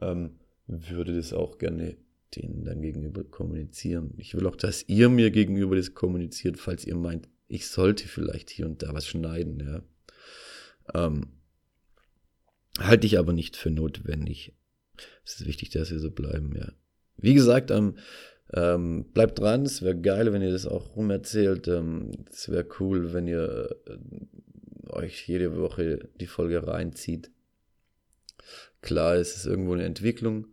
ähm, 0.00 0.38
würde 0.68 1.16
das 1.16 1.32
auch 1.32 1.58
gerne 1.58 1.96
denen 2.36 2.64
dann 2.64 2.82
gegenüber 2.82 3.24
kommunizieren. 3.24 4.14
Ich 4.16 4.34
will 4.34 4.46
auch, 4.46 4.56
dass 4.56 4.84
ihr 4.88 5.08
mir 5.08 5.30
gegenüber 5.30 5.76
das 5.76 5.94
kommuniziert, 5.94 6.58
falls 6.58 6.84
ihr 6.84 6.96
meint, 6.96 7.28
ich 7.48 7.66
sollte 7.68 8.06
vielleicht 8.06 8.50
hier 8.50 8.66
und 8.66 8.82
da 8.82 8.92
was 8.92 9.06
schneiden, 9.06 9.60
ja. 9.60 9.82
Ähm, 10.94 11.28
halte 12.78 13.06
ich 13.06 13.18
aber 13.18 13.32
nicht 13.32 13.56
für 13.56 13.70
notwendig. 13.70 14.54
Es 15.24 15.40
ist 15.40 15.46
wichtig, 15.46 15.70
dass 15.70 15.90
wir 15.90 15.98
so 15.98 16.10
bleiben, 16.10 16.54
ja. 16.54 16.72
Wie 17.16 17.34
gesagt, 17.34 17.70
ähm, 17.70 17.96
ähm, 18.52 19.06
bleibt 19.12 19.38
dran, 19.38 19.62
es 19.62 19.82
wäre 19.82 19.98
geil, 19.98 20.32
wenn 20.32 20.42
ihr 20.42 20.52
das 20.52 20.66
auch 20.66 20.96
rumerzählt. 20.96 21.68
Ähm, 21.68 22.12
es 22.30 22.48
wäre 22.48 22.66
cool, 22.80 23.12
wenn 23.12 23.26
ihr 23.26 23.76
äh, 23.86 24.90
euch 24.90 25.28
jede 25.28 25.56
Woche 25.56 26.08
die 26.20 26.26
Folge 26.26 26.66
reinzieht. 26.66 27.30
Klar, 28.80 29.16
es 29.16 29.36
ist 29.36 29.46
irgendwo 29.46 29.74
eine 29.74 29.84
Entwicklung. 29.84 30.46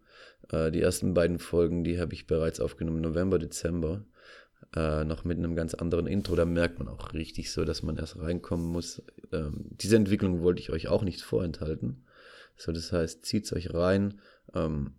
Äh, 0.51 0.71
die 0.71 0.81
ersten 0.81 1.13
beiden 1.13 1.39
Folgen, 1.39 1.83
die 1.83 1.99
habe 1.99 2.13
ich 2.13 2.27
bereits 2.27 2.59
aufgenommen, 2.59 3.01
November, 3.01 3.39
Dezember. 3.39 4.03
Äh, 4.75 5.05
noch 5.05 5.23
mit 5.23 5.37
einem 5.37 5.55
ganz 5.55 5.73
anderen 5.73 6.07
Intro. 6.07 6.35
Da 6.35 6.45
merkt 6.45 6.79
man 6.79 6.87
auch 6.87 7.13
richtig 7.13 7.51
so, 7.51 7.65
dass 7.65 7.83
man 7.83 7.97
erst 7.97 8.19
reinkommen 8.19 8.65
muss. 8.65 9.01
Ähm, 9.31 9.65
diese 9.69 9.95
Entwicklung 9.95 10.41
wollte 10.41 10.61
ich 10.61 10.71
euch 10.71 10.87
auch 10.87 11.03
nicht 11.03 11.21
vorenthalten. 11.21 12.05
So, 12.57 12.71
das 12.71 12.91
heißt, 12.91 13.25
zieht's 13.25 13.53
euch 13.53 13.73
rein. 13.73 14.19
Ähm, 14.53 14.93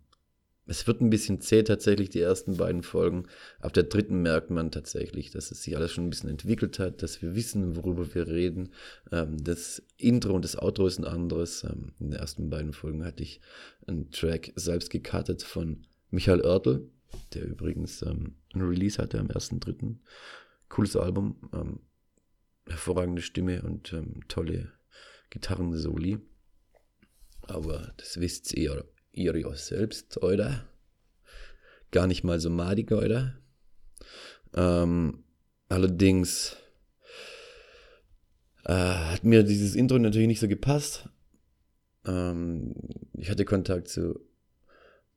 es 0.67 0.85
wird 0.85 1.01
ein 1.01 1.09
bisschen 1.09 1.39
zäh 1.39 1.63
tatsächlich, 1.63 2.09
die 2.09 2.19
ersten 2.19 2.57
beiden 2.57 2.83
Folgen. 2.83 3.27
Ab 3.59 3.73
der 3.73 3.83
dritten 3.83 4.21
merkt 4.21 4.49
man 4.49 4.69
tatsächlich, 4.69 5.31
dass 5.31 5.51
es 5.51 5.63
sich 5.63 5.75
alles 5.77 5.93
schon 5.93 6.05
ein 6.05 6.09
bisschen 6.09 6.29
entwickelt 6.29 6.77
hat, 6.77 7.01
dass 7.01 7.21
wir 7.21 7.35
wissen, 7.35 7.75
worüber 7.77 8.13
wir 8.13 8.27
reden. 8.27 8.69
Ähm, 9.11 9.41
das 9.41 9.81
Intro 9.97 10.33
und 10.33 10.43
das 10.43 10.57
Outro 10.57 10.85
ist 10.87 10.99
ein 10.99 11.05
anderes. 11.05 11.63
Ähm, 11.63 11.93
in 11.99 12.11
den 12.11 12.19
ersten 12.19 12.49
beiden 12.49 12.73
Folgen 12.73 13.05
hatte 13.05 13.23
ich 13.23 13.39
einen 13.87 14.11
Track 14.11 14.51
selbst 14.55 14.89
gekartet 14.89 15.41
von 15.41 15.85
Michael 16.11 16.41
Oertel, 16.41 16.89
der 17.33 17.45
übrigens 17.45 18.01
ähm, 18.01 18.35
ein 18.53 18.61
Release 18.61 19.01
hatte 19.01 19.19
am 19.19 19.27
1.3. 19.27 19.95
Cooles 20.67 20.97
Album, 20.97 21.37
ähm, 21.53 21.79
hervorragende 22.67 23.21
Stimme 23.21 23.61
und 23.61 23.93
ähm, 23.93 24.19
tolle 24.27 24.73
Gitarrensoli. 25.29 26.19
Aber 27.43 27.93
das 27.95 28.19
wisst 28.19 28.53
ihr 28.53 28.83
ihr 29.17 29.35
ja 29.37 29.53
selbst, 29.55 30.21
oder? 30.21 30.65
Gar 31.91 32.07
nicht 32.07 32.23
mal 32.23 32.39
so 32.39 32.49
madig, 32.49 32.91
oder? 32.91 33.37
Ähm, 34.55 35.23
allerdings 35.69 36.57
äh, 38.65 38.73
hat 38.73 39.23
mir 39.23 39.43
dieses 39.43 39.75
Intro 39.75 39.97
natürlich 39.97 40.27
nicht 40.27 40.39
so 40.39 40.47
gepasst. 40.47 41.09
Ähm, 42.05 42.73
ich 43.13 43.29
hatte 43.29 43.45
Kontakt 43.45 43.87
zu 43.87 44.19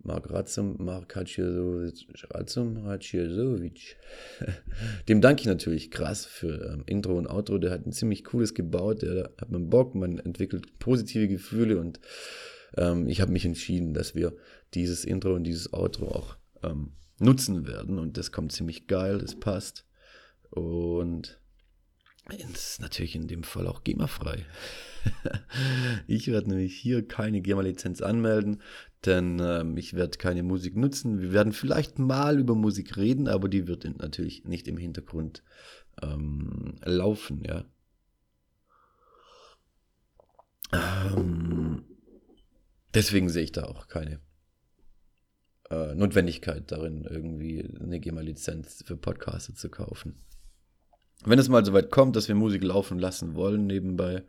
Mark 0.03 0.31
Ratzum, 0.31 0.77
Mark 0.79 1.15
Ratzum, 1.15 2.85
Hatschiasovic. 2.87 3.97
Dem 5.09 5.21
danke 5.21 5.43
ich 5.43 5.47
natürlich 5.47 5.91
krass 5.91 6.25
für 6.25 6.73
ähm, 6.73 6.85
Intro 6.87 7.19
und 7.19 7.27
Outro. 7.27 7.59
Der 7.59 7.71
hat 7.71 7.87
ein 7.87 7.93
ziemlich 7.93 8.25
cooles 8.25 8.55
gebaut. 8.55 9.03
Der 9.03 9.31
hat 9.39 9.51
man 9.51 9.69
Bock, 9.69 9.95
man 9.95 10.19
entwickelt 10.19 10.79
positive 10.79 11.29
Gefühle 11.29 11.79
und 11.79 12.01
ähm, 12.77 13.09
ich 13.09 13.21
habe 13.21 13.33
mich 13.33 13.45
entschieden, 13.45 13.95
dass 13.95 14.15
wir 14.15 14.37
dieses 14.75 15.05
Intro 15.05 15.35
und 15.35 15.45
dieses 15.45 15.73
Outro 15.73 16.09
auch 16.09 16.37
ähm, 16.63 16.93
nutzen 17.19 17.67
werden. 17.67 17.99
Und 17.99 18.17
das 18.17 18.33
kommt 18.33 18.53
ziemlich 18.53 18.87
geil, 18.87 19.19
das 19.19 19.39
passt. 19.39 19.87
Und 20.51 21.41
es 22.29 22.73
ist 22.73 22.81
natürlich 22.81 23.17
in 23.17 23.29
dem 23.29 23.43
Fall 23.43 23.67
auch 23.67 23.83
GEMA-frei. 23.83 24.45
ich 26.07 26.29
werde 26.29 26.51
nämlich 26.51 26.77
hier 26.77 27.07
keine 27.07 27.41
GEMA-Lizenz 27.41 28.03
anmelden, 28.03 28.63
denn 29.05 29.41
ähm, 29.41 29.77
ich 29.77 29.95
werde 29.95 30.19
keine 30.19 30.43
Musik 30.43 30.77
nutzen. 30.77 31.21
Wir 31.21 31.33
werden 31.33 31.53
vielleicht 31.53 31.99
mal 31.99 32.39
über 32.39 32.55
Musik 32.55 32.97
reden, 32.97 33.29
aber 33.29 33.49
die 33.49 33.67
wird 33.67 33.85
natürlich 33.99 34.45
nicht 34.45 34.69
im 34.69 34.77
Hintergrund 34.77 35.43
ähm, 36.03 36.77
laufen, 36.85 37.43
ja. 37.45 37.65
Ähm, 40.73 41.85
Deswegen 42.95 43.29
sehe 43.29 43.45
ich 43.45 43.53
da 43.53 43.65
auch 43.65 43.89
keine 43.89 44.21
äh, 45.71 45.95
Notwendigkeit 45.95 46.71
darin, 46.73 47.05
irgendwie 47.09 47.65
eine 47.81 48.01
GEMA-Lizenz 48.01 48.83
für 48.85 48.97
Podcasts 48.97 49.55
zu 49.55 49.69
kaufen. 49.69 50.21
Wenn 51.25 51.39
es 51.39 51.49
mal 51.49 51.65
so 51.65 51.73
weit 51.73 51.91
kommt, 51.91 52.17
dass 52.17 52.29
wir 52.29 52.35
Musik 52.35 52.65
laufen 52.65 52.99
lassen 52.99 53.35
wollen 53.35 53.67
nebenbei, 53.67 54.25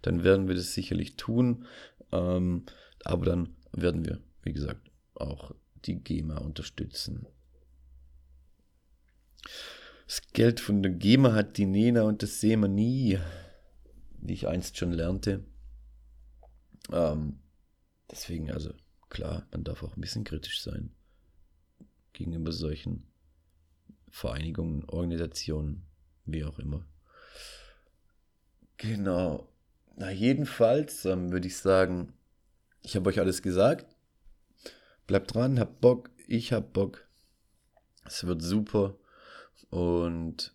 dann 0.00 0.24
werden 0.24 0.48
wir 0.48 0.54
das 0.54 0.72
sicherlich 0.72 1.16
tun. 1.16 1.66
Ähm, 2.10 2.64
aber 3.04 3.26
dann 3.26 3.56
werden 3.72 4.04
wir, 4.04 4.20
wie 4.42 4.52
gesagt, 4.52 4.90
auch 5.14 5.54
die 5.84 5.96
GEMA 6.02 6.38
unterstützen. 6.38 7.26
Das 10.06 10.22
Geld 10.32 10.60
von 10.60 10.82
der 10.82 10.92
GEMA 10.92 11.32
hat 11.32 11.56
die 11.56 11.66
Nena 11.66 12.02
und 12.02 12.22
das 12.22 12.40
sehen 12.40 12.60
wir 12.60 12.68
nie, 12.68 13.18
wie 14.20 14.34
ich 14.34 14.48
einst 14.48 14.76
schon 14.76 14.92
lernte. 14.92 15.44
Ähm, 16.90 17.41
Deswegen, 18.12 18.52
also 18.52 18.72
klar, 19.08 19.46
man 19.50 19.64
darf 19.64 19.82
auch 19.82 19.96
ein 19.96 20.00
bisschen 20.00 20.24
kritisch 20.24 20.62
sein 20.62 20.94
gegenüber 22.12 22.52
solchen 22.52 23.06
Vereinigungen, 24.10 24.84
Organisationen, 24.84 25.86
wie 26.26 26.44
auch 26.44 26.58
immer. 26.58 26.84
Genau. 28.76 29.48
Na, 29.96 30.10
jedenfalls 30.10 31.04
ähm, 31.06 31.32
würde 31.32 31.46
ich 31.46 31.56
sagen, 31.56 32.12
ich 32.82 32.96
habe 32.96 33.08
euch 33.08 33.18
alles 33.18 33.42
gesagt. 33.42 33.96
Bleibt 35.06 35.34
dran, 35.34 35.58
habt 35.58 35.80
Bock, 35.80 36.10
ich 36.26 36.52
hab 36.52 36.72
Bock. 36.72 37.06
Es 38.04 38.26
wird 38.26 38.42
super. 38.42 38.96
Und 39.70 40.54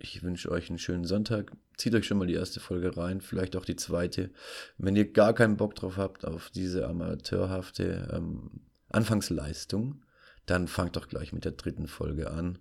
ich 0.00 0.22
wünsche 0.22 0.50
euch 0.50 0.70
einen 0.70 0.78
schönen 0.78 1.04
Sonntag. 1.04 1.52
Zieht 1.76 1.94
euch 1.94 2.06
schon 2.06 2.18
mal 2.18 2.26
die 2.26 2.34
erste 2.34 2.58
Folge 2.58 2.96
rein, 2.96 3.20
vielleicht 3.20 3.54
auch 3.54 3.66
die 3.66 3.76
zweite. 3.76 4.30
Wenn 4.78 4.96
ihr 4.96 5.12
gar 5.12 5.34
keinen 5.34 5.58
Bock 5.58 5.74
drauf 5.74 5.98
habt, 5.98 6.24
auf 6.24 6.50
diese 6.50 6.88
amateurhafte 6.88 8.08
ähm, 8.12 8.62
Anfangsleistung, 8.88 10.02
dann 10.46 10.68
fangt 10.68 10.96
doch 10.96 11.06
gleich 11.06 11.32
mit 11.32 11.44
der 11.44 11.52
dritten 11.52 11.86
Folge 11.86 12.30
an. 12.30 12.58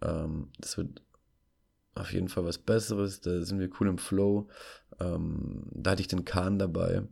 Ähm, 0.00 0.50
das 0.58 0.78
wird 0.78 1.02
auf 1.94 2.12
jeden 2.12 2.28
Fall 2.28 2.46
was 2.46 2.58
Besseres. 2.58 3.20
Da 3.20 3.42
sind 3.42 3.60
wir 3.60 3.70
cool 3.78 3.88
im 3.88 3.98
Flow. 3.98 4.48
Ähm, 5.00 5.66
da 5.70 5.92
hatte 5.92 6.02
ich 6.02 6.08
den 6.08 6.24
Kahn 6.24 6.58
dabei. 6.58 7.02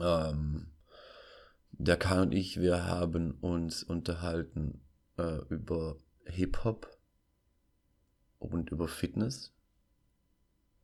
Ähm, 0.00 0.68
der 1.72 1.96
Kahn 1.96 2.20
und 2.20 2.32
ich, 2.32 2.60
wir 2.60 2.86
haben 2.86 3.32
uns 3.40 3.82
unterhalten 3.82 4.80
äh, 5.18 5.38
über 5.48 5.96
Hip-Hop 6.26 6.93
und 8.38 8.70
über 8.70 8.88
Fitness. 8.88 9.52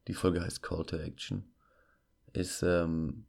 Die 0.08 0.14
Folge 0.14 0.42
heißt 0.42 0.62
Call 0.62 0.84
to 0.84 0.96
Action. 0.96 1.44
Ist 2.32 2.62
ähm, 2.62 3.26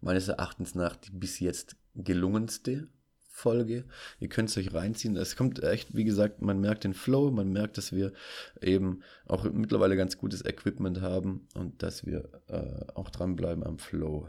meines 0.00 0.28
Erachtens 0.28 0.74
nach 0.74 0.96
die 0.96 1.10
bis 1.10 1.40
jetzt 1.40 1.76
gelungenste 1.94 2.88
Folge. 3.30 3.84
Ihr 4.20 4.28
könnt 4.28 4.50
es 4.50 4.58
euch 4.58 4.74
reinziehen. 4.74 5.16
Es 5.16 5.36
kommt 5.36 5.62
echt, 5.62 5.96
wie 5.96 6.04
gesagt, 6.04 6.42
man 6.42 6.60
merkt 6.60 6.84
den 6.84 6.94
Flow, 6.94 7.30
man 7.30 7.50
merkt, 7.50 7.78
dass 7.78 7.92
wir 7.92 8.12
eben 8.60 9.02
auch 9.26 9.44
mittlerweile 9.44 9.96
ganz 9.96 10.18
gutes 10.18 10.44
Equipment 10.44 11.00
haben 11.00 11.48
und 11.54 11.82
dass 11.82 12.04
wir 12.04 12.28
äh, 12.48 12.92
auch 12.94 13.10
dranbleiben 13.10 13.64
am 13.64 13.78
Flow. 13.78 14.28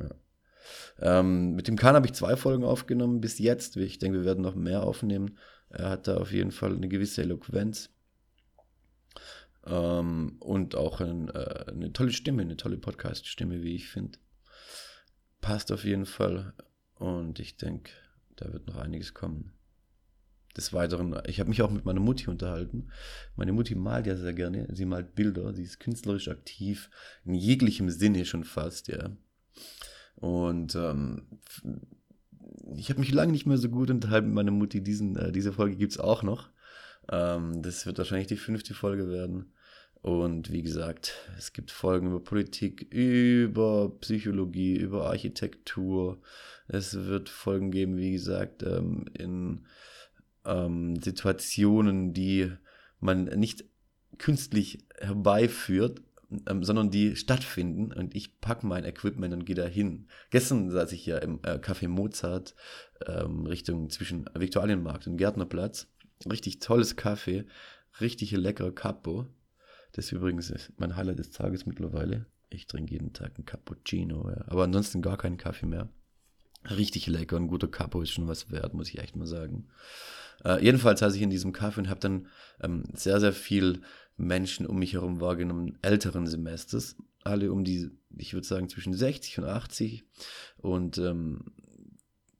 Ja. 0.00 0.10
Ähm, 1.00 1.54
mit 1.54 1.68
dem 1.68 1.76
Kahn 1.76 1.94
habe 1.94 2.06
ich 2.06 2.14
zwei 2.14 2.36
Folgen 2.36 2.64
aufgenommen 2.64 3.20
bis 3.20 3.38
jetzt. 3.38 3.76
Ich 3.76 3.98
denke, 3.98 4.18
wir 4.18 4.24
werden 4.24 4.42
noch 4.42 4.54
mehr 4.54 4.82
aufnehmen. 4.82 5.36
Er 5.68 5.90
hat 5.90 6.06
da 6.06 6.16
auf 6.16 6.32
jeden 6.32 6.52
Fall 6.52 6.74
eine 6.74 6.88
gewisse 6.88 7.22
Eloquenz. 7.22 7.90
Ähm, 9.66 10.36
und 10.40 10.74
auch 10.74 11.00
ein, 11.00 11.28
äh, 11.28 11.64
eine 11.68 11.92
tolle 11.92 12.12
Stimme, 12.12 12.42
eine 12.42 12.56
tolle 12.56 12.76
Podcast-Stimme, 12.76 13.62
wie 13.62 13.74
ich 13.74 13.88
finde. 13.88 14.18
Passt 15.40 15.72
auf 15.72 15.84
jeden 15.84 16.06
Fall. 16.06 16.54
Und 16.94 17.38
ich 17.38 17.56
denke, 17.56 17.90
da 18.36 18.52
wird 18.52 18.66
noch 18.66 18.76
einiges 18.76 19.14
kommen. 19.14 19.52
Des 20.56 20.72
Weiteren, 20.72 21.20
ich 21.26 21.40
habe 21.40 21.50
mich 21.50 21.62
auch 21.62 21.70
mit 21.70 21.84
meiner 21.84 22.00
Mutti 22.00 22.28
unterhalten. 22.28 22.90
Meine 23.34 23.52
Mutti 23.52 23.74
malt 23.74 24.06
ja 24.06 24.16
sehr 24.16 24.34
gerne. 24.34 24.68
Sie 24.72 24.84
malt 24.84 25.14
Bilder. 25.16 25.52
Sie 25.52 25.64
ist 25.64 25.80
künstlerisch 25.80 26.28
aktiv, 26.28 26.90
in 27.24 27.34
jeglichem 27.34 27.90
Sinne 27.90 28.24
schon 28.24 28.44
fast, 28.44 28.86
ja. 28.88 29.16
Und 30.14 30.76
ähm, 30.76 31.26
ich 32.76 32.88
habe 32.90 33.00
mich 33.00 33.12
lange 33.12 33.32
nicht 33.32 33.46
mehr 33.46 33.58
so 33.58 33.68
gut 33.68 33.90
unterhalten 33.90 34.28
mit 34.28 34.36
meiner 34.36 34.52
Mutti. 34.52 34.82
Diesen, 34.82 35.16
äh, 35.16 35.32
diese 35.32 35.52
Folge 35.52 35.76
gibt 35.76 35.92
es 35.92 35.98
auch 35.98 36.22
noch. 36.22 36.50
Ähm, 37.10 37.62
das 37.62 37.86
wird 37.86 37.98
wahrscheinlich 37.98 38.28
die 38.28 38.36
fünfte 38.36 38.74
Folge 38.74 39.08
werden. 39.08 39.52
Und 40.04 40.52
wie 40.52 40.62
gesagt, 40.62 41.14
es 41.38 41.54
gibt 41.54 41.70
Folgen 41.70 42.08
über 42.08 42.20
Politik, 42.20 42.92
über 42.92 43.90
Psychologie, 44.00 44.76
über 44.76 45.06
Architektur. 45.06 46.20
Es 46.68 46.94
wird 46.94 47.30
Folgen 47.30 47.70
geben, 47.70 47.96
wie 47.96 48.12
gesagt, 48.12 48.62
ähm, 48.64 49.06
in 49.14 49.64
ähm, 50.44 50.96
Situationen, 51.00 52.12
die 52.12 52.52
man 53.00 53.24
nicht 53.24 53.64
künstlich 54.18 54.86
herbeiführt, 54.98 56.02
ähm, 56.46 56.64
sondern 56.64 56.90
die 56.90 57.16
stattfinden 57.16 57.90
und 57.90 58.14
ich 58.14 58.42
packe 58.42 58.66
mein 58.66 58.84
Equipment 58.84 59.32
und 59.32 59.46
gehe 59.46 59.56
da 59.56 59.64
hin. 59.64 60.08
Gestern 60.28 60.70
saß 60.70 60.92
ich 60.92 61.06
ja 61.06 61.16
im 61.16 61.40
äh, 61.44 61.56
Café 61.56 61.88
Mozart 61.88 62.54
Richtung 63.06 63.90
zwischen 63.90 64.30
Viktualienmarkt 64.34 65.06
und 65.06 65.18
Gärtnerplatz. 65.18 65.88
Richtig 66.30 66.58
tolles 66.60 66.96
Kaffee, 66.96 67.44
richtig 68.00 68.32
leckerer 68.32 68.72
Capo. 68.72 69.26
Das 69.92 70.06
ist 70.06 70.12
übrigens 70.12 70.52
mein 70.76 70.96
Highlight 70.96 71.18
des 71.18 71.30
Tages 71.30 71.66
mittlerweile. 71.66 72.26
Ich 72.50 72.66
trinke 72.66 72.92
jeden 72.92 73.12
Tag 73.12 73.32
einen 73.36 73.44
Cappuccino, 73.44 74.30
ja. 74.30 74.44
aber 74.46 74.64
ansonsten 74.64 75.02
gar 75.02 75.16
keinen 75.16 75.36
Kaffee 75.36 75.66
mehr. 75.66 75.88
Richtig 76.70 77.06
lecker, 77.06 77.36
ein 77.36 77.48
guter 77.48 77.68
Capo 77.68 78.00
ist 78.00 78.10
schon 78.10 78.26
was 78.26 78.50
wert, 78.50 78.74
muss 78.74 78.88
ich 78.88 78.98
echt 78.98 79.16
mal 79.16 79.26
sagen. 79.26 79.68
Äh, 80.44 80.64
jedenfalls 80.64 81.00
saß 81.00 81.14
ich 81.14 81.22
in 81.22 81.30
diesem 81.30 81.52
Kaffee 81.52 81.80
und 81.80 81.88
habe 81.88 82.00
dann 82.00 82.28
ähm, 82.60 82.84
sehr, 82.94 83.20
sehr 83.20 83.32
viel 83.32 83.82
Menschen 84.16 84.66
um 84.66 84.78
mich 84.78 84.94
herum 84.94 85.20
wahrgenommen, 85.20 85.78
älteren 85.82 86.26
Semesters, 86.26 86.96
alle 87.22 87.52
um 87.52 87.64
die, 87.64 87.90
ich 88.16 88.32
würde 88.32 88.46
sagen, 88.46 88.68
zwischen 88.68 88.94
60 88.94 89.38
und 89.38 89.44
80 89.44 90.04
und 90.58 90.98
ähm, 90.98 91.52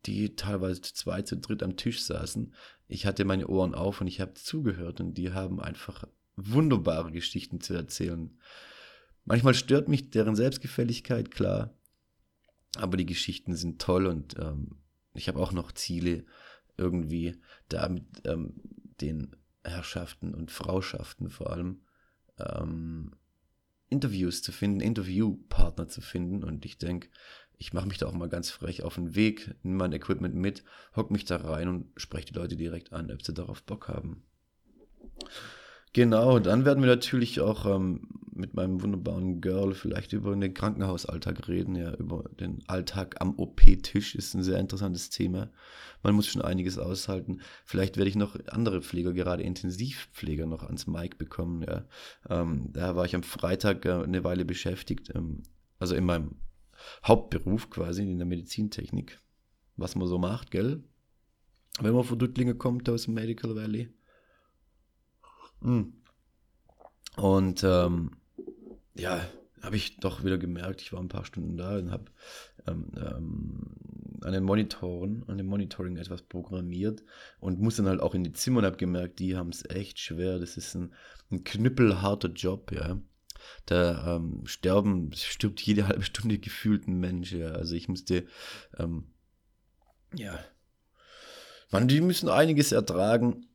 die 0.07 0.37
teilweise 0.37 0.81
zu 0.81 0.95
zweit, 0.95 1.27
zu 1.27 1.37
dritt 1.37 1.63
am 1.63 1.77
Tisch 1.77 2.03
saßen. 2.03 2.53
Ich 2.95 3.07
hatte 3.07 3.25
meine 3.25 3.49
Ohren 3.49 3.75
auf 3.75 4.01
und 4.01 4.07
ich 4.07 4.21
habe 4.21 4.35
zugehört 4.35 5.01
und 5.01 5.15
die 5.15 5.33
haben 5.33 5.59
einfach 5.59 6.05
wunderbare 6.37 7.11
Geschichten 7.11 7.61
zu 7.61 7.75
erzählen. 7.75 8.39
Manchmal 9.25 9.55
stört 9.55 9.89
mich 9.89 10.11
deren 10.11 10.37
Selbstgefälligkeit, 10.37 11.33
klar, 11.33 11.77
aber 12.77 12.97
die 12.97 13.05
Geschichten 13.05 13.57
sind 13.57 13.83
toll 13.83 14.07
und 14.07 14.39
ähm, 14.39 14.77
ich 15.13 15.27
habe 15.27 15.41
auch 15.41 15.51
noch 15.51 15.73
Ziele 15.73 16.25
irgendwie 16.77 17.41
da 17.69 17.89
mit 17.89 18.05
ähm, 18.27 18.61
den 19.01 19.35
Herrschaften 19.65 20.33
und 20.33 20.53
Frauschaften 20.53 21.31
vor 21.31 21.51
allem 21.51 21.81
ähm, 22.39 23.17
Interviews 23.91 24.41
zu 24.41 24.53
finden, 24.53 24.81
Interviewpartner 24.81 25.89
zu 25.89 26.01
finden. 26.01 26.45
Und 26.45 26.65
ich 26.65 26.79
denke, 26.79 27.09
ich 27.59 27.73
mache 27.73 27.87
mich 27.87 27.99
da 27.99 28.07
auch 28.07 28.12
mal 28.12 28.29
ganz 28.29 28.51
frech 28.51 28.83
auf 28.83 28.97
den 28.97 29.14
Weg, 29.14 29.55
nehme 29.62 29.79
mein 29.79 29.93
Equipment 29.93 30.35
mit, 30.35 30.64
hock 30.97 31.11
mich 31.11 31.25
da 31.25 31.37
rein 31.37 31.69
und 31.69 31.87
spreche 31.97 32.27
die 32.27 32.35
Leute 32.35 32.57
direkt 32.57 32.93
an, 32.93 33.11
ob 33.11 33.23
sie 33.23 33.35
darauf 33.35 33.62
Bock 33.62 33.88
haben. 33.88 34.23
Genau, 35.95 36.40
dann 36.40 36.64
werden 36.64 36.83
wir 36.83 36.90
natürlich 36.90 37.40
auch 37.40 37.67
ähm, 37.67 38.09
mit 38.33 38.55
meinem 38.55 38.83
wunderbaren 38.83 39.40
Girl 39.40 39.75
vielleicht 39.75 40.12
über 40.12 40.35
den 40.35 40.53
Krankenhausalltag 40.53 41.47
reden, 41.47 41.77
ja, 41.77 41.95
über 41.95 42.25
den 42.40 42.64
Alltag 42.67 43.21
am 43.21 43.38
OP-Tisch 43.38 44.17
ist 44.17 44.35
ein 44.35 44.43
sehr 44.43 44.59
interessantes 44.59 45.11
Thema. 45.11 45.51
Man 46.03 46.17
muss 46.17 46.27
schon 46.27 46.43
einiges 46.43 46.79
aushalten. 46.79 47.40
Vielleicht 47.64 47.97
werde 47.97 48.11
ich 48.11 48.17
noch 48.17 48.37
andere 48.49 48.83
Pfleger, 48.83 49.12
gerade 49.12 49.45
Intensivpfleger, 49.45 50.47
noch 50.47 50.64
ans 50.64 50.88
Mic 50.88 51.17
bekommen. 51.17 51.62
Ja. 51.62 51.85
Ähm, 52.29 52.71
da 52.73 52.97
war 52.97 53.05
ich 53.05 53.14
am 53.14 53.23
Freitag 53.23 53.87
äh, 53.87 53.93
eine 53.93 54.25
Weile 54.25 54.45
beschäftigt, 54.45 55.12
ähm, 55.14 55.45
also 55.79 55.95
in 55.95 56.05
meinem 56.05 56.33
Hauptberuf 57.05 57.70
quasi, 57.70 58.03
in 58.03 58.18
der 58.18 58.27
Medizintechnik, 58.27 59.20
was 59.77 59.94
man 59.97 60.09
so 60.09 60.18
macht, 60.18 60.51
gell? 60.51 60.83
Wenn 61.81 61.94
man 61.94 62.05
von 62.05 62.18
Duttlinge 62.18 62.55
kommt 62.55 62.88
aus 62.88 63.05
dem 63.05 63.14
Medical 63.14 63.57
Valley. 63.57 63.88
Hm. 65.61 65.92
Und 67.16 67.64
ähm, 67.64 68.12
ja, 68.94 69.20
habe 69.62 69.77
ich 69.77 69.97
doch 69.99 70.25
wieder 70.25 70.38
gemerkt, 70.38 70.83
ich 70.83 70.92
war 70.92 71.01
ein 71.01 71.09
paar 71.09 71.25
Stunden 71.25 71.57
da 71.57 71.79
und 71.79 71.90
habe 71.90 72.05
ähm, 72.66 72.90
ähm, 72.97 73.61
an 74.23 74.33
den 74.33 74.44
Monitoren, 74.44 75.25
an 75.27 75.38
dem 75.38 75.47
Monitoring 75.47 75.97
etwas 75.97 76.23
programmiert 76.23 77.03
und 77.40 77.61
musste 77.61 77.83
dann 77.83 77.90
halt 77.90 78.01
auch 78.01 78.14
in 78.14 78.25
die 78.25 78.33
Zimmer 78.33 78.61
und 78.61 78.66
habe 78.66 78.77
gemerkt, 78.77 79.18
die 79.18 79.37
haben 79.37 79.51
es 79.51 79.68
echt 79.68 79.99
schwer. 79.99 80.38
Das 80.38 80.57
ist 80.57 80.75
ein, 80.75 80.92
ein 81.31 81.44
knüppelharter 81.44 82.29
Job, 82.29 82.73
ja. 82.73 82.99
Da 83.67 84.17
ähm, 84.17 84.43
sterben, 84.47 85.13
stirbt 85.15 85.61
jede 85.61 85.89
halbe 85.89 86.03
Stunde 86.03 86.39
gefühlt 86.39 86.87
ein 86.87 87.01
Mensch, 87.01 87.33
ja. 87.33 87.49
Also 87.49 87.75
ich 87.75 87.89
musste, 87.89 88.27
ähm, 88.79 89.05
ja, 90.15 90.39
man, 91.71 91.89
die 91.89 92.01
müssen 92.01 92.29
einiges 92.29 92.73
ertragen 92.73 93.47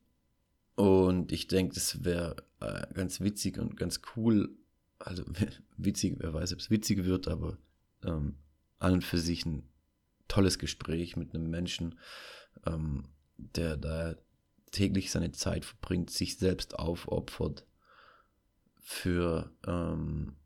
und 0.74 1.32
ich 1.32 1.46
denke, 1.46 1.74
das 1.74 2.04
wäre 2.04 2.36
äh, 2.60 2.86
ganz 2.92 3.20
witzig 3.20 3.58
und 3.58 3.76
ganz 3.76 4.02
cool. 4.16 4.50
Also 4.98 5.24
witzig, 5.76 6.16
wer 6.18 6.34
weiß, 6.34 6.52
ob 6.52 6.58
es 6.58 6.70
witzig 6.70 7.04
wird, 7.04 7.28
aber 7.28 7.56
ähm, 8.04 8.36
an 8.78 8.94
und 8.94 9.04
für 9.04 9.18
sich 9.18 9.46
ein 9.46 9.68
tolles 10.28 10.58
Gespräch 10.58 11.16
mit 11.16 11.34
einem 11.34 11.48
Menschen, 11.50 11.98
ähm, 12.66 13.04
der 13.36 13.76
da 13.76 14.16
täglich 14.70 15.10
seine 15.10 15.32
Zeit 15.32 15.64
verbringt, 15.64 16.10
sich 16.10 16.36
selbst 16.38 16.78
aufopfert 16.78 17.66
für 18.80 19.50
ähm, 19.66 20.36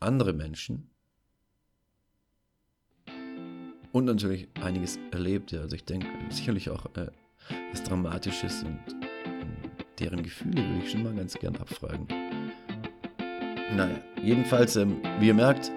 andere 0.00 0.32
Menschen 0.32 0.90
und 3.92 4.04
natürlich 4.04 4.48
einiges 4.62 4.98
erlebt. 5.10 5.52
Also 5.54 5.76
ich 5.76 5.84
denke 5.84 6.06
sicherlich 6.30 6.70
auch 6.70 6.86
äh, 6.96 7.10
was 7.70 7.82
Dramatisches 7.82 8.62
und 8.62 8.80
deren 9.98 10.22
Gefühle 10.22 10.56
würde 10.56 10.84
ich 10.84 10.90
schon 10.90 11.02
mal 11.02 11.14
ganz 11.14 11.34
gern 11.34 11.56
abfragen. 11.56 12.06
Naja, 13.76 13.98
jedenfalls, 14.22 14.76
ähm, 14.76 15.02
wie 15.18 15.28
ihr 15.28 15.34
merkt, 15.34 15.70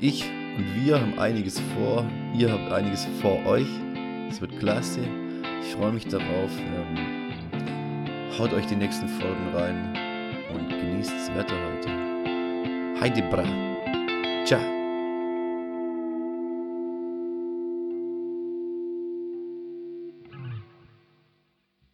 ich 0.00 0.24
und 0.56 0.84
wir 0.84 1.00
haben 1.00 1.18
einiges 1.18 1.58
vor. 1.74 2.06
Ihr 2.36 2.52
habt 2.52 2.70
einiges 2.72 3.06
vor 3.22 3.44
euch. 3.46 3.68
Es 4.28 4.40
wird 4.40 4.58
klasse. 4.58 5.00
Ich 5.62 5.74
freue 5.74 5.92
mich 5.92 6.06
darauf. 6.06 6.50
Ähm, 6.58 7.32
haut 8.38 8.52
euch 8.52 8.66
die 8.66 8.76
nächsten 8.76 9.08
Folgen 9.08 9.48
rein 9.54 9.88
und 9.88 10.01
genießt 10.82 11.12
das 11.12 11.34
Wetter 11.34 11.54
heute. 11.54 13.00
Heidi 13.00 13.22
Bra. 13.22 13.44
Ciao. 14.44 14.81